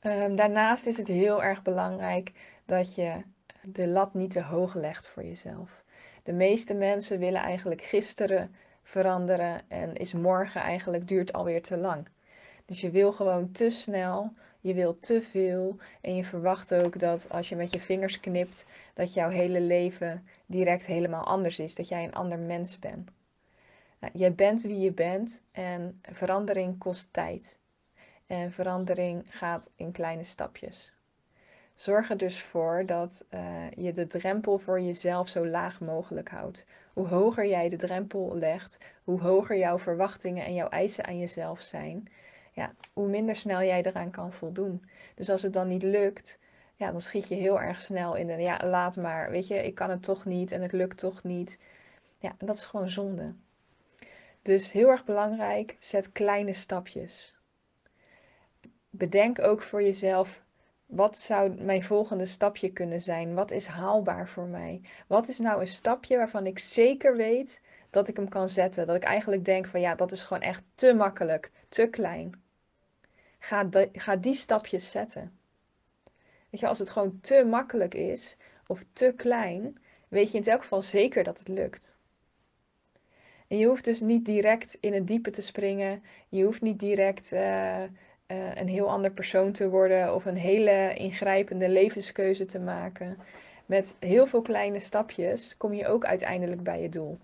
Um, 0.00 0.36
daarnaast 0.36 0.86
is 0.86 0.96
het 0.96 1.06
heel 1.06 1.42
erg 1.42 1.62
belangrijk 1.62 2.32
dat 2.64 2.94
je 2.94 3.22
de 3.62 3.86
lat 3.86 4.14
niet 4.14 4.30
te 4.30 4.42
hoog 4.42 4.74
legt 4.74 5.08
voor 5.08 5.24
jezelf. 5.24 5.84
De 6.22 6.32
meeste 6.32 6.74
mensen 6.74 7.18
willen 7.18 7.40
eigenlijk 7.40 7.82
gisteren 7.82 8.54
veranderen 8.82 9.60
en 9.68 9.94
is 9.94 10.12
morgen 10.12 10.60
eigenlijk 10.60 11.08
duurt 11.08 11.32
alweer 11.32 11.62
te 11.62 11.76
lang. 11.76 12.08
Dus 12.66 12.80
je 12.80 12.90
wil 12.90 13.12
gewoon 13.12 13.52
te 13.52 13.70
snel, 13.70 14.32
je 14.60 14.74
wil 14.74 14.98
te 14.98 15.22
veel 15.22 15.76
en 16.00 16.16
je 16.16 16.24
verwacht 16.24 16.74
ook 16.74 16.98
dat 16.98 17.26
als 17.30 17.48
je 17.48 17.56
met 17.56 17.74
je 17.74 17.80
vingers 17.80 18.20
knipt, 18.20 18.64
dat 18.94 19.14
jouw 19.14 19.28
hele 19.28 19.60
leven 19.60 20.26
direct 20.46 20.86
helemaal 20.86 21.24
anders 21.24 21.58
is, 21.58 21.74
dat 21.74 21.88
jij 21.88 22.04
een 22.04 22.14
ander 22.14 22.38
mens 22.38 22.78
bent. 22.78 23.10
Nou, 24.04 24.16
jij 24.18 24.34
bent 24.34 24.62
wie 24.62 24.80
je 24.80 24.92
bent 24.92 25.42
en 25.52 26.00
verandering 26.02 26.78
kost 26.78 27.12
tijd. 27.12 27.58
En 28.26 28.52
verandering 28.52 29.24
gaat 29.28 29.70
in 29.76 29.92
kleine 29.92 30.24
stapjes. 30.24 30.92
Zorg 31.74 32.10
er 32.10 32.16
dus 32.16 32.42
voor 32.42 32.82
dat 32.86 33.24
uh, 33.30 33.70
je 33.70 33.92
de 33.92 34.06
drempel 34.06 34.58
voor 34.58 34.80
jezelf 34.80 35.28
zo 35.28 35.46
laag 35.46 35.80
mogelijk 35.80 36.28
houdt. 36.28 36.64
Hoe 36.92 37.06
hoger 37.06 37.46
jij 37.46 37.68
de 37.68 37.76
drempel 37.76 38.36
legt, 38.36 38.78
hoe 39.04 39.20
hoger 39.20 39.56
jouw 39.56 39.78
verwachtingen 39.78 40.44
en 40.44 40.54
jouw 40.54 40.68
eisen 40.68 41.04
aan 41.04 41.18
jezelf 41.18 41.60
zijn, 41.60 42.08
ja, 42.52 42.74
hoe 42.92 43.08
minder 43.08 43.36
snel 43.36 43.62
jij 43.62 43.82
eraan 43.82 44.10
kan 44.10 44.32
voldoen. 44.32 44.84
Dus 45.14 45.30
als 45.30 45.42
het 45.42 45.52
dan 45.52 45.68
niet 45.68 45.82
lukt, 45.82 46.38
ja, 46.74 46.90
dan 46.90 47.00
schiet 47.00 47.28
je 47.28 47.34
heel 47.34 47.60
erg 47.60 47.80
snel 47.80 48.14
in 48.14 48.26
de 48.26 48.36
ja, 48.36 48.60
laat 48.64 48.96
maar, 48.96 49.30
weet 49.30 49.46
je, 49.46 49.64
ik 49.66 49.74
kan 49.74 49.90
het 49.90 50.02
toch 50.02 50.24
niet 50.24 50.52
en 50.52 50.62
het 50.62 50.72
lukt 50.72 50.98
toch 50.98 51.22
niet. 51.22 51.58
Ja, 52.18 52.34
dat 52.38 52.54
is 52.54 52.64
gewoon 52.64 52.90
zonde. 52.90 53.34
Dus 54.44 54.72
heel 54.72 54.88
erg 54.88 55.04
belangrijk, 55.04 55.76
zet 55.80 56.12
kleine 56.12 56.52
stapjes. 56.52 57.36
Bedenk 58.90 59.38
ook 59.38 59.62
voor 59.62 59.82
jezelf, 59.82 60.42
wat 60.86 61.16
zou 61.16 61.62
mijn 61.62 61.82
volgende 61.82 62.26
stapje 62.26 62.72
kunnen 62.72 63.00
zijn? 63.00 63.34
Wat 63.34 63.50
is 63.50 63.66
haalbaar 63.66 64.28
voor 64.28 64.46
mij? 64.46 64.80
Wat 65.06 65.28
is 65.28 65.38
nou 65.38 65.60
een 65.60 65.66
stapje 65.66 66.16
waarvan 66.16 66.46
ik 66.46 66.58
zeker 66.58 67.16
weet 67.16 67.60
dat 67.90 68.08
ik 68.08 68.16
hem 68.16 68.28
kan 68.28 68.48
zetten? 68.48 68.86
Dat 68.86 68.96
ik 68.96 69.02
eigenlijk 69.02 69.44
denk 69.44 69.66
van 69.66 69.80
ja, 69.80 69.94
dat 69.94 70.12
is 70.12 70.22
gewoon 70.22 70.42
echt 70.42 70.62
te 70.74 70.92
makkelijk, 70.92 71.50
te 71.68 71.86
klein. 71.86 72.42
Ga, 73.38 73.68
ga 73.92 74.16
die 74.16 74.34
stapjes 74.34 74.90
zetten. 74.90 75.38
Weet 76.50 76.60
je, 76.60 76.66
als 76.66 76.78
het 76.78 76.90
gewoon 76.90 77.20
te 77.20 77.44
makkelijk 77.44 77.94
is 77.94 78.36
of 78.66 78.84
te 78.92 79.12
klein, 79.16 79.78
weet 80.08 80.30
je 80.30 80.38
in 80.38 80.44
elk 80.44 80.60
geval 80.62 80.82
zeker 80.82 81.24
dat 81.24 81.38
het 81.38 81.48
lukt. 81.48 81.96
En 83.54 83.60
je 83.60 83.66
hoeft 83.66 83.84
dus 83.84 84.00
niet 84.00 84.24
direct 84.24 84.76
in 84.80 84.92
het 84.92 85.06
diepe 85.06 85.30
te 85.30 85.42
springen. 85.42 86.02
Je 86.28 86.44
hoeft 86.44 86.60
niet 86.60 86.78
direct 86.78 87.32
uh, 87.32 87.80
uh, 87.80 87.86
een 88.54 88.68
heel 88.68 88.90
ander 88.90 89.10
persoon 89.10 89.52
te 89.52 89.68
worden 89.68 90.14
of 90.14 90.24
een 90.24 90.36
hele 90.36 90.94
ingrijpende 90.94 91.68
levenskeuze 91.68 92.44
te 92.44 92.58
maken. 92.58 93.18
Met 93.66 93.94
heel 93.98 94.26
veel 94.26 94.42
kleine 94.42 94.78
stapjes 94.78 95.56
kom 95.56 95.74
je 95.74 95.86
ook 95.86 96.04
uiteindelijk 96.04 96.62
bij 96.62 96.82
je 96.82 96.88
doel. 96.88 97.18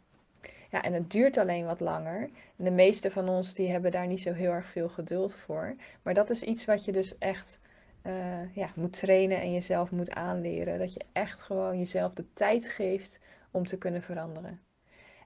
Ja, 0.70 0.82
en 0.82 0.92
het 0.92 1.10
duurt 1.10 1.36
alleen 1.36 1.64
wat 1.66 1.80
langer. 1.80 2.30
De 2.56 2.70
meeste 2.70 3.10
van 3.10 3.28
ons 3.28 3.54
die 3.54 3.70
hebben 3.70 3.90
daar 3.90 4.06
niet 4.06 4.22
zo 4.22 4.32
heel 4.32 4.52
erg 4.52 4.66
veel 4.66 4.88
geduld 4.88 5.34
voor. 5.34 5.74
Maar 6.02 6.14
dat 6.14 6.30
is 6.30 6.42
iets 6.42 6.64
wat 6.64 6.84
je 6.84 6.92
dus 6.92 7.18
echt 7.18 7.58
uh, 8.06 8.54
ja, 8.54 8.70
moet 8.74 8.92
trainen 8.92 9.40
en 9.40 9.52
jezelf 9.52 9.90
moet 9.90 10.10
aanleren. 10.10 10.78
Dat 10.78 10.94
je 10.94 11.04
echt 11.12 11.40
gewoon 11.40 11.78
jezelf 11.78 12.14
de 12.14 12.24
tijd 12.32 12.68
geeft 12.68 13.18
om 13.50 13.66
te 13.66 13.78
kunnen 13.78 14.02
veranderen. 14.02 14.69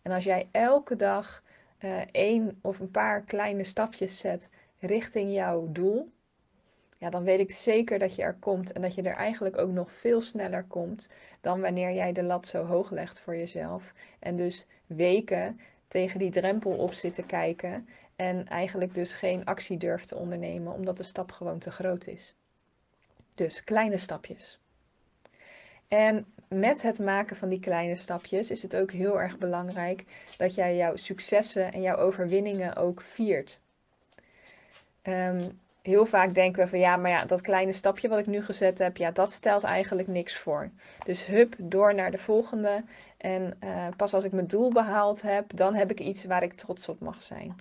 En 0.04 0.12
als 0.12 0.24
jij 0.24 0.48
elke 0.50 0.96
dag 0.96 1.42
uh, 1.84 2.00
één 2.10 2.58
of 2.62 2.78
een 2.78 2.90
paar 2.90 3.22
kleine 3.22 3.64
stapjes 3.64 4.18
zet 4.18 4.48
richting 4.78 5.32
jouw 5.32 5.68
doel, 5.72 6.12
ja, 6.98 7.10
dan 7.10 7.24
weet 7.24 7.38
ik 7.38 7.50
zeker 7.50 7.98
dat 7.98 8.14
je 8.14 8.22
er 8.22 8.36
komt 8.40 8.72
en 8.72 8.82
dat 8.82 8.94
je 8.94 9.02
er 9.02 9.16
eigenlijk 9.16 9.58
ook 9.58 9.70
nog 9.70 9.92
veel 9.92 10.20
sneller 10.20 10.64
komt 10.64 11.08
dan 11.40 11.60
wanneer 11.60 11.92
jij 11.92 12.12
de 12.12 12.22
lat 12.22 12.46
zo 12.46 12.64
hoog 12.64 12.90
legt 12.90 13.18
voor 13.18 13.36
jezelf. 13.36 13.92
En 14.18 14.36
dus 14.36 14.66
weken 14.86 15.60
tegen 15.88 16.18
die 16.18 16.30
drempel 16.30 16.72
op 16.72 16.92
zit 16.92 17.14
te 17.14 17.22
kijken 17.22 17.88
en 18.16 18.48
eigenlijk 18.48 18.94
dus 18.94 19.14
geen 19.14 19.44
actie 19.44 19.76
durft 19.76 20.08
te 20.08 20.16
ondernemen 20.16 20.72
omdat 20.72 20.96
de 20.96 21.02
stap 21.02 21.32
gewoon 21.32 21.58
te 21.58 21.70
groot 21.70 22.06
is. 22.06 22.34
Dus 23.34 23.64
kleine 23.64 23.98
stapjes. 23.98 24.60
En 25.88 26.26
met 26.48 26.82
het 26.82 26.98
maken 26.98 27.36
van 27.36 27.48
die 27.48 27.60
kleine 27.60 27.94
stapjes 27.94 28.50
is 28.50 28.62
het 28.62 28.76
ook 28.76 28.90
heel 28.90 29.20
erg 29.20 29.38
belangrijk 29.38 30.04
dat 30.36 30.54
jij 30.54 30.76
jouw 30.76 30.96
successen 30.96 31.72
en 31.72 31.82
jouw 31.82 31.96
overwinningen 31.96 32.76
ook 32.76 33.02
viert. 33.02 33.60
Ehm, 35.02 35.48
heel 35.82 36.06
vaak 36.06 36.34
denken 36.34 36.62
we 36.62 36.68
van 36.68 36.78
ja, 36.78 36.96
maar 36.96 37.10
ja, 37.10 37.24
dat 37.24 37.40
kleine 37.40 37.72
stapje 37.72 38.08
wat 38.08 38.18
ik 38.18 38.26
nu 38.26 38.42
gezet 38.42 38.78
heb, 38.78 38.96
ja, 38.96 39.10
dat 39.10 39.32
stelt 39.32 39.62
eigenlijk 39.62 40.08
niks 40.08 40.36
voor. 40.36 40.70
Dus 41.04 41.26
hup, 41.26 41.54
door 41.58 41.94
naar 41.94 42.10
de 42.10 42.18
volgende. 42.18 42.84
En 43.16 43.56
uh, 43.64 43.86
pas 43.96 44.14
als 44.14 44.24
ik 44.24 44.32
mijn 44.32 44.46
doel 44.46 44.72
behaald 44.72 45.22
heb, 45.22 45.56
dan 45.56 45.74
heb 45.74 45.90
ik 45.90 46.00
iets 46.00 46.24
waar 46.24 46.42
ik 46.42 46.52
trots 46.54 46.88
op 46.88 47.00
mag 47.00 47.22
zijn. 47.22 47.56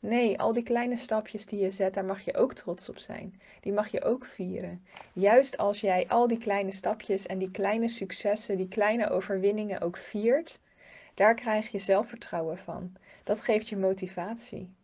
Nee, 0.00 0.38
al 0.38 0.52
die 0.52 0.62
kleine 0.62 0.96
stapjes 0.96 1.46
die 1.46 1.60
je 1.60 1.70
zet, 1.70 1.94
daar 1.94 2.04
mag 2.04 2.20
je 2.20 2.34
ook 2.34 2.54
trots 2.54 2.88
op 2.88 2.98
zijn. 2.98 3.40
Die 3.60 3.72
mag 3.72 3.88
je 3.88 4.04
ook 4.04 4.24
vieren. 4.24 4.84
Juist 5.12 5.58
als 5.58 5.80
jij 5.80 6.08
al 6.08 6.26
die 6.26 6.38
kleine 6.38 6.72
stapjes 6.72 7.26
en 7.26 7.38
die 7.38 7.50
kleine 7.50 7.88
successen, 7.88 8.56
die 8.56 8.68
kleine 8.68 9.10
overwinningen 9.10 9.80
ook 9.80 9.96
viert, 9.96 10.60
daar 11.14 11.34
krijg 11.34 11.70
je 11.70 11.78
zelfvertrouwen 11.78 12.58
van. 12.58 12.92
Dat 13.24 13.40
geeft 13.40 13.68
je 13.68 13.76
motivatie. 13.76 14.74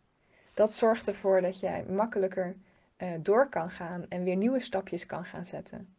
Dat 0.53 0.73
zorgt 0.73 1.07
ervoor 1.07 1.41
dat 1.41 1.59
jij 1.59 1.85
makkelijker 1.89 2.55
uh, 2.97 3.09
door 3.19 3.49
kan 3.49 3.69
gaan 3.69 4.05
en 4.09 4.23
weer 4.23 4.35
nieuwe 4.35 4.59
stapjes 4.59 5.05
kan 5.05 5.25
gaan 5.25 5.45
zetten. 5.45 5.95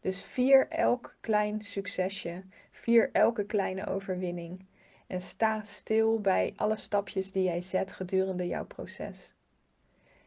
Dus 0.00 0.22
vier 0.22 0.68
elk 0.68 1.16
klein 1.20 1.64
succesje, 1.64 2.42
vier 2.70 3.10
elke 3.12 3.44
kleine 3.44 3.86
overwinning. 3.86 4.66
En 5.08 5.20
sta 5.20 5.62
stil 5.62 6.20
bij 6.20 6.52
alle 6.56 6.76
stapjes 6.76 7.32
die 7.32 7.42
jij 7.42 7.60
zet 7.60 7.92
gedurende 7.92 8.46
jouw 8.46 8.64
proces. 8.64 9.32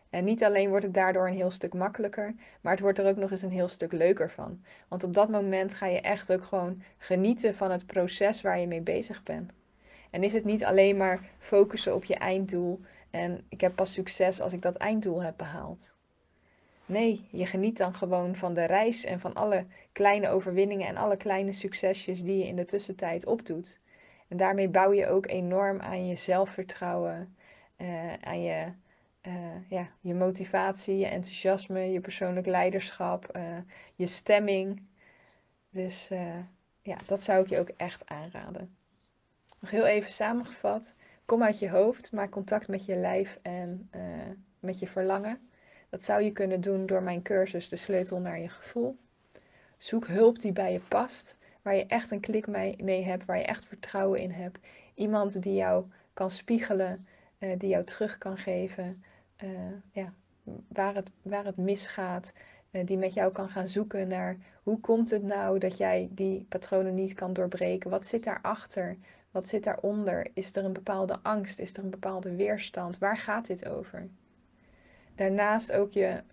En 0.10 0.24
niet 0.24 0.44
alleen 0.44 0.70
wordt 0.70 0.86
het 0.86 0.94
daardoor 0.94 1.28
een 1.28 1.34
heel 1.34 1.52
stuk 1.52 1.74
makkelijker, 1.74 2.34
maar 2.62 2.72
het 2.72 2.82
wordt 2.82 3.00
er 3.00 3.08
ook 3.08 3.16
nog 3.16 3.32
eens 3.32 3.42
een 3.42 3.52
heel 3.52 3.68
stuk 3.68 3.92
leuker 3.92 4.30
van. 4.30 4.64
Want 4.88 5.04
op 5.04 5.14
dat 5.14 5.30
moment 5.30 5.74
ga 5.74 5.86
je 5.86 6.02
echt 6.02 6.32
ook 6.32 6.44
gewoon 6.44 6.82
genieten 6.98 7.56
van 7.56 7.72
het 7.72 7.86
proces 7.86 8.42
waar 8.42 8.60
je 8.60 8.68
mee 8.68 8.82
bezig 8.82 9.24
bent. 9.24 9.52
En 10.10 10.24
is 10.24 10.34
het 10.34 10.44
niet 10.44 10.64
alleen 10.64 10.98
maar 10.98 11.30
focussen 11.40 11.96
op 11.96 12.04
je 12.04 12.16
einddoel 12.16 12.80
en 13.10 13.46
ik 13.50 13.62
heb 13.62 13.76
pas 13.76 13.94
succes 13.94 14.42
als 14.42 14.54
ik 14.54 14.62
dat 14.62 14.76
einddoel 14.76 15.24
heb 15.24 15.38
behaald. 15.38 15.94
Nee, 16.86 17.28
je 17.30 17.46
geniet 17.46 17.78
dan 17.78 17.94
gewoon 17.94 18.36
van 18.36 18.54
de 18.54 18.66
reis 18.66 19.04
en 19.04 19.20
van 19.20 19.34
alle 19.34 19.66
kleine 19.92 20.30
overwinningen 20.30 20.88
en 20.88 20.98
alle 20.98 21.18
kleine 21.18 21.54
succesjes 21.54 22.24
die 22.24 22.38
je 22.38 22.48
in 22.48 22.56
de 22.56 22.66
tussentijd 22.66 23.26
opdoet. 23.26 23.80
En 24.32 24.38
daarmee 24.38 24.70
bouw 24.70 24.92
je 24.94 25.08
ook 25.08 25.28
enorm 25.28 25.80
aan 25.80 26.08
je 26.08 26.16
zelfvertrouwen, 26.16 27.36
uh, 27.78 28.14
aan 28.14 28.42
je, 28.42 28.72
uh, 29.28 29.70
ja, 29.70 29.90
je 30.00 30.14
motivatie, 30.14 30.98
je 30.98 31.06
enthousiasme, 31.06 31.92
je 31.92 32.00
persoonlijk 32.00 32.48
leiderschap, 32.48 33.38
uh, 33.38 33.58
je 33.96 34.08
stemming. 34.08 34.82
Dus 35.70 36.10
ja, 36.82 36.98
dat 37.06 37.22
zou 37.22 37.44
ik 37.44 37.50
je 37.50 37.60
ook 37.60 37.70
echt 37.78 38.10
aanraden. 38.10 38.76
Nog 39.60 39.70
heel 39.70 39.86
even 39.86 40.12
samengevat. 40.12 40.96
Kom 41.26 41.44
uit 41.44 41.60
je 41.60 41.70
hoofd, 41.70 42.12
maak 42.12 42.30
contact 42.30 42.68
met 42.68 42.86
je 42.86 42.96
lijf 42.96 43.40
en 43.42 43.90
met 44.60 44.80
je 44.80 44.88
verlangen. 44.88 45.50
Dat 45.90 46.04
zou 46.04 46.22
je 46.22 46.32
kunnen 46.32 46.62
doen 46.62 46.86
door 46.86 47.04
mijn 47.04 47.22
cursus 47.22 47.70
De 47.70 47.76
Sleutel 47.76 48.20
naar 48.20 48.40
je 48.40 48.50
gevoel. 48.50 48.98
Zoek 49.78 50.08
hulp 50.08 50.40
die 50.40 50.52
bij 50.52 50.72
je 50.72 50.80
past 50.80 51.38
waar 51.62 51.76
je 51.76 51.86
echt 51.86 52.12
een 52.12 52.20
klik 52.20 52.48
mee, 52.48 53.04
hebt, 53.04 53.26
waar 53.26 53.38
je 53.38 53.44
echt 53.44 53.66
vertrouwen 53.66 54.20
in 54.20 54.32
hebt. 54.32 54.60
Iemand 54.96 55.42
die 55.42 55.54
jou 55.54 55.86
kan 56.14 56.32
spiegelen, 56.32 57.08
uh, 57.40 57.50
die 57.58 57.70
jou 57.70 57.84
terug 57.84 58.18
kan 58.18 58.38
geven, 58.38 59.04
uh, 59.44 59.50
ja, 59.92 60.14
waar, 60.68 60.96
het, 60.96 61.10
waar 61.22 61.46
het 61.46 61.58
misgaat, 61.58 62.34
uh, 62.72 62.86
die 62.86 62.98
met 62.98 63.14
jou 63.14 63.32
kan 63.32 63.50
gaan 63.50 63.68
zoeken 63.68 64.08
naar 64.08 64.38
hoe 64.64 64.80
komt 64.80 65.10
het 65.10 65.24
nou 65.24 65.60
dat 65.60 65.78
jij 65.78 66.10
die 66.12 66.46
patronen 66.50 66.94
niet 66.94 67.14
kan 67.14 67.34
doorbreken? 67.34 67.90
Wat 67.90 68.06
zit 68.06 68.24
daarachter? 68.24 68.98
Wat 69.32 69.48
zit 69.48 69.64
daaronder? 69.64 70.28
Is 70.34 70.56
er 70.56 70.66
een 70.66 70.74
bepaalde 70.74 71.20
angst? 71.22 71.60
Is 71.60 71.74
er 71.74 71.84
een 71.84 71.90
bepaalde 71.90 72.36
weerstand? 72.36 72.98
Waar 72.98 73.18
gaat 73.18 73.48
dit 73.48 73.68
over? 73.68 74.08
Daarnaast 75.16 75.72
ook 75.72 75.92
je 75.92 76.24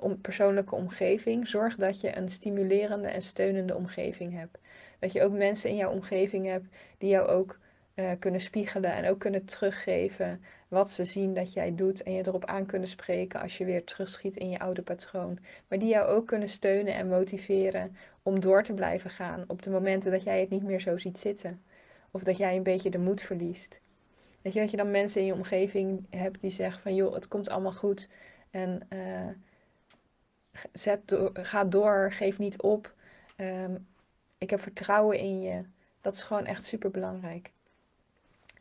om 0.00 0.20
persoonlijke 0.20 0.74
omgeving. 0.74 1.48
Zorg 1.48 1.76
dat 1.76 2.00
je 2.00 2.16
een 2.16 2.28
stimulerende 2.28 3.08
en 3.08 3.22
steunende 3.22 3.74
omgeving 3.74 4.32
hebt. 4.32 4.58
Dat 4.98 5.12
je 5.12 5.22
ook 5.22 5.32
mensen 5.32 5.70
in 5.70 5.76
jouw 5.76 5.90
omgeving 5.90 6.46
hebt 6.46 6.66
die 6.98 7.08
jou 7.08 7.28
ook 7.28 7.58
uh, 7.94 8.10
kunnen 8.18 8.40
spiegelen 8.40 8.92
en 8.92 9.08
ook 9.08 9.18
kunnen 9.18 9.44
teruggeven 9.44 10.42
wat 10.68 10.90
ze 10.90 11.04
zien 11.04 11.34
dat 11.34 11.52
jij 11.52 11.74
doet. 11.74 12.02
En 12.02 12.12
je 12.12 12.26
erop 12.26 12.44
aan 12.44 12.66
kunnen 12.66 12.88
spreken 12.88 13.40
als 13.40 13.58
je 13.58 13.64
weer 13.64 13.84
terugschiet 13.84 14.36
in 14.36 14.50
je 14.50 14.58
oude 14.58 14.82
patroon. 14.82 15.38
Maar 15.68 15.78
die 15.78 15.88
jou 15.88 16.06
ook 16.06 16.26
kunnen 16.26 16.48
steunen 16.48 16.94
en 16.94 17.08
motiveren 17.08 17.96
om 18.22 18.40
door 18.40 18.62
te 18.62 18.74
blijven 18.74 19.10
gaan 19.10 19.44
op 19.46 19.62
de 19.62 19.70
momenten 19.70 20.10
dat 20.10 20.22
jij 20.22 20.40
het 20.40 20.50
niet 20.50 20.62
meer 20.62 20.80
zo 20.80 20.98
ziet 20.98 21.18
zitten. 21.18 21.62
Of 22.10 22.22
dat 22.22 22.36
jij 22.36 22.56
een 22.56 22.62
beetje 22.62 22.90
de 22.90 22.98
moed 22.98 23.22
verliest. 23.22 23.80
Weet 24.42 24.52
je, 24.52 24.60
dat 24.60 24.70
je 24.70 24.76
dan 24.76 24.90
mensen 24.90 25.20
in 25.20 25.26
je 25.26 25.34
omgeving 25.34 26.06
hebt 26.10 26.40
die 26.40 26.50
zeggen 26.50 26.82
van 26.82 26.94
joh, 26.94 27.14
het 27.14 27.28
komt 27.28 27.48
allemaal 27.48 27.72
goed. 27.72 28.08
En 28.50 28.80
uh, 28.92 29.28
zet 30.72 31.16
ga 31.32 31.64
door, 31.64 32.12
geef 32.12 32.38
niet 32.38 32.62
op. 32.62 32.94
Um, 33.36 33.86
ik 34.38 34.50
heb 34.50 34.60
vertrouwen 34.60 35.18
in 35.18 35.40
je. 35.40 35.62
Dat 36.00 36.14
is 36.14 36.22
gewoon 36.22 36.46
echt 36.46 36.64
super 36.64 36.90
belangrijk. 36.90 37.50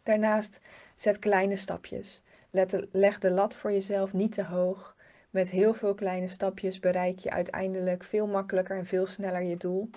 Daarnaast 0.03 0.59
zet 0.95 1.19
kleine 1.19 1.55
stapjes. 1.55 2.21
leg 2.91 3.19
de 3.19 3.31
lat 3.31 3.55
voor 3.55 3.71
jezelf 3.71 4.13
niet 4.13 4.31
te 4.31 4.43
hoog. 4.43 4.95
Met 5.29 5.49
heel 5.49 5.73
veel 5.73 5.93
kleine 5.93 6.27
stapjes 6.27 6.79
bereik 6.79 7.19
je 7.19 7.29
uiteindelijk 7.29 8.03
veel 8.03 8.27
makkelijker 8.27 8.77
en 8.77 8.85
veel 8.85 9.05
sneller 9.05 9.43
je 9.43 9.57
doel. 9.57 9.89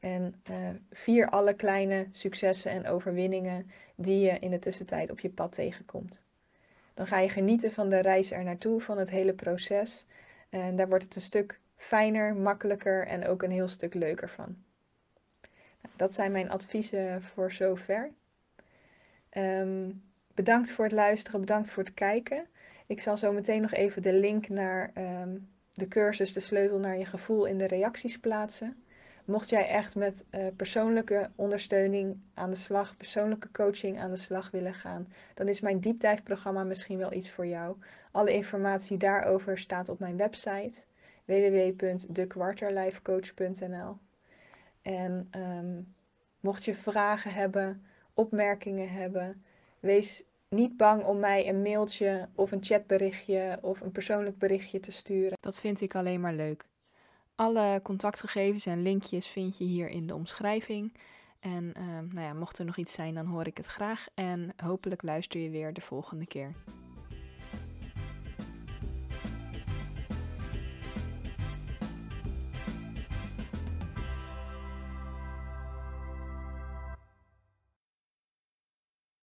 En 0.00 0.34
uh, 0.50 0.56
vier 0.92 1.28
alle 1.28 1.54
kleine 1.54 2.06
successen 2.10 2.70
en 2.70 2.86
overwinningen 2.86 3.70
die 3.94 4.20
je 4.20 4.38
in 4.38 4.50
de 4.50 4.58
tussentijd 4.58 5.10
op 5.10 5.20
je 5.20 5.28
pad 5.28 5.52
tegenkomt. 5.52 6.20
Dan 6.94 7.06
ga 7.06 7.18
je 7.18 7.28
genieten 7.28 7.72
van 7.72 7.88
de 7.88 7.98
reis 7.98 8.30
er 8.30 8.44
naartoe, 8.44 8.80
van 8.80 8.98
het 8.98 9.10
hele 9.10 9.32
proces. 9.32 10.04
En 10.62 10.76
daar 10.76 10.88
wordt 10.88 11.04
het 11.04 11.14
een 11.14 11.20
stuk 11.20 11.60
fijner, 11.76 12.34
makkelijker 12.34 13.06
en 13.06 13.26
ook 13.26 13.42
een 13.42 13.50
heel 13.50 13.68
stuk 13.68 13.94
leuker 13.94 14.28
van. 14.28 14.56
Nou, 15.82 15.94
dat 15.96 16.14
zijn 16.14 16.32
mijn 16.32 16.50
adviezen 16.50 17.22
voor 17.22 17.52
zover. 17.52 18.10
Um, 19.36 20.02
bedankt 20.34 20.70
voor 20.70 20.84
het 20.84 20.94
luisteren, 20.94 21.40
bedankt 21.40 21.70
voor 21.70 21.82
het 21.82 21.94
kijken. 21.94 22.46
Ik 22.86 23.00
zal 23.00 23.16
zo 23.16 23.32
meteen 23.32 23.62
nog 23.62 23.72
even 23.72 24.02
de 24.02 24.12
link 24.12 24.48
naar 24.48 24.90
ehm, 24.94 25.36
de 25.74 25.88
cursus 25.88 26.32
De 26.32 26.40
Sleutel 26.40 26.78
naar 26.78 26.98
je 26.98 27.06
gevoel 27.06 27.44
in 27.44 27.58
de 27.58 27.66
reacties 27.66 28.18
plaatsen. 28.18 28.84
Mocht 29.26 29.48
jij 29.48 29.68
echt 29.68 29.94
met 29.94 30.24
uh, 30.30 30.46
persoonlijke 30.56 31.30
ondersteuning 31.34 32.20
aan 32.34 32.50
de 32.50 32.56
slag, 32.56 32.96
persoonlijke 32.96 33.50
coaching 33.52 34.00
aan 34.00 34.10
de 34.10 34.16
slag 34.16 34.50
willen 34.50 34.74
gaan, 34.74 35.12
dan 35.34 35.48
is 35.48 35.60
mijn 35.60 35.80
diepdijfprogramma 35.80 36.64
misschien 36.64 36.98
wel 36.98 37.12
iets 37.12 37.30
voor 37.30 37.46
jou. 37.46 37.76
Alle 38.10 38.32
informatie 38.32 38.96
daarover 38.96 39.58
staat 39.58 39.88
op 39.88 39.98
mijn 39.98 40.16
website 40.16 40.84
www.dekwarterlifecoach.nl. 41.24 43.96
En 44.82 45.30
um, 45.36 45.94
mocht 46.40 46.64
je 46.64 46.74
vragen 46.74 47.32
hebben, 47.32 47.84
opmerkingen 48.14 48.90
hebben, 48.90 49.44
wees 49.80 50.24
niet 50.48 50.76
bang 50.76 51.04
om 51.04 51.18
mij 51.18 51.48
een 51.48 51.62
mailtje 51.62 52.28
of 52.34 52.52
een 52.52 52.64
chatberichtje 52.64 53.58
of 53.62 53.80
een 53.80 53.92
persoonlijk 53.92 54.38
berichtje 54.38 54.80
te 54.80 54.92
sturen. 54.92 55.38
Dat 55.40 55.58
vind 55.58 55.80
ik 55.80 55.94
alleen 55.94 56.20
maar 56.20 56.34
leuk. 56.34 56.64
Alle 57.36 57.80
contactgegevens 57.82 58.66
en 58.66 58.82
linkjes 58.82 59.26
vind 59.26 59.58
je 59.58 59.64
hier 59.64 59.88
in 59.88 60.06
de 60.06 60.14
omschrijving. 60.14 60.92
En 61.40 61.72
uh, 61.76 61.84
nou 62.12 62.26
ja, 62.26 62.32
mocht 62.32 62.58
er 62.58 62.64
nog 62.64 62.76
iets 62.76 62.92
zijn, 62.92 63.14
dan 63.14 63.26
hoor 63.26 63.46
ik 63.46 63.56
het 63.56 63.66
graag. 63.66 64.06
En 64.14 64.54
hopelijk 64.56 65.02
luister 65.02 65.40
je 65.40 65.50
weer 65.50 65.72
de 65.72 65.80
volgende 65.80 66.26
keer. 66.26 66.54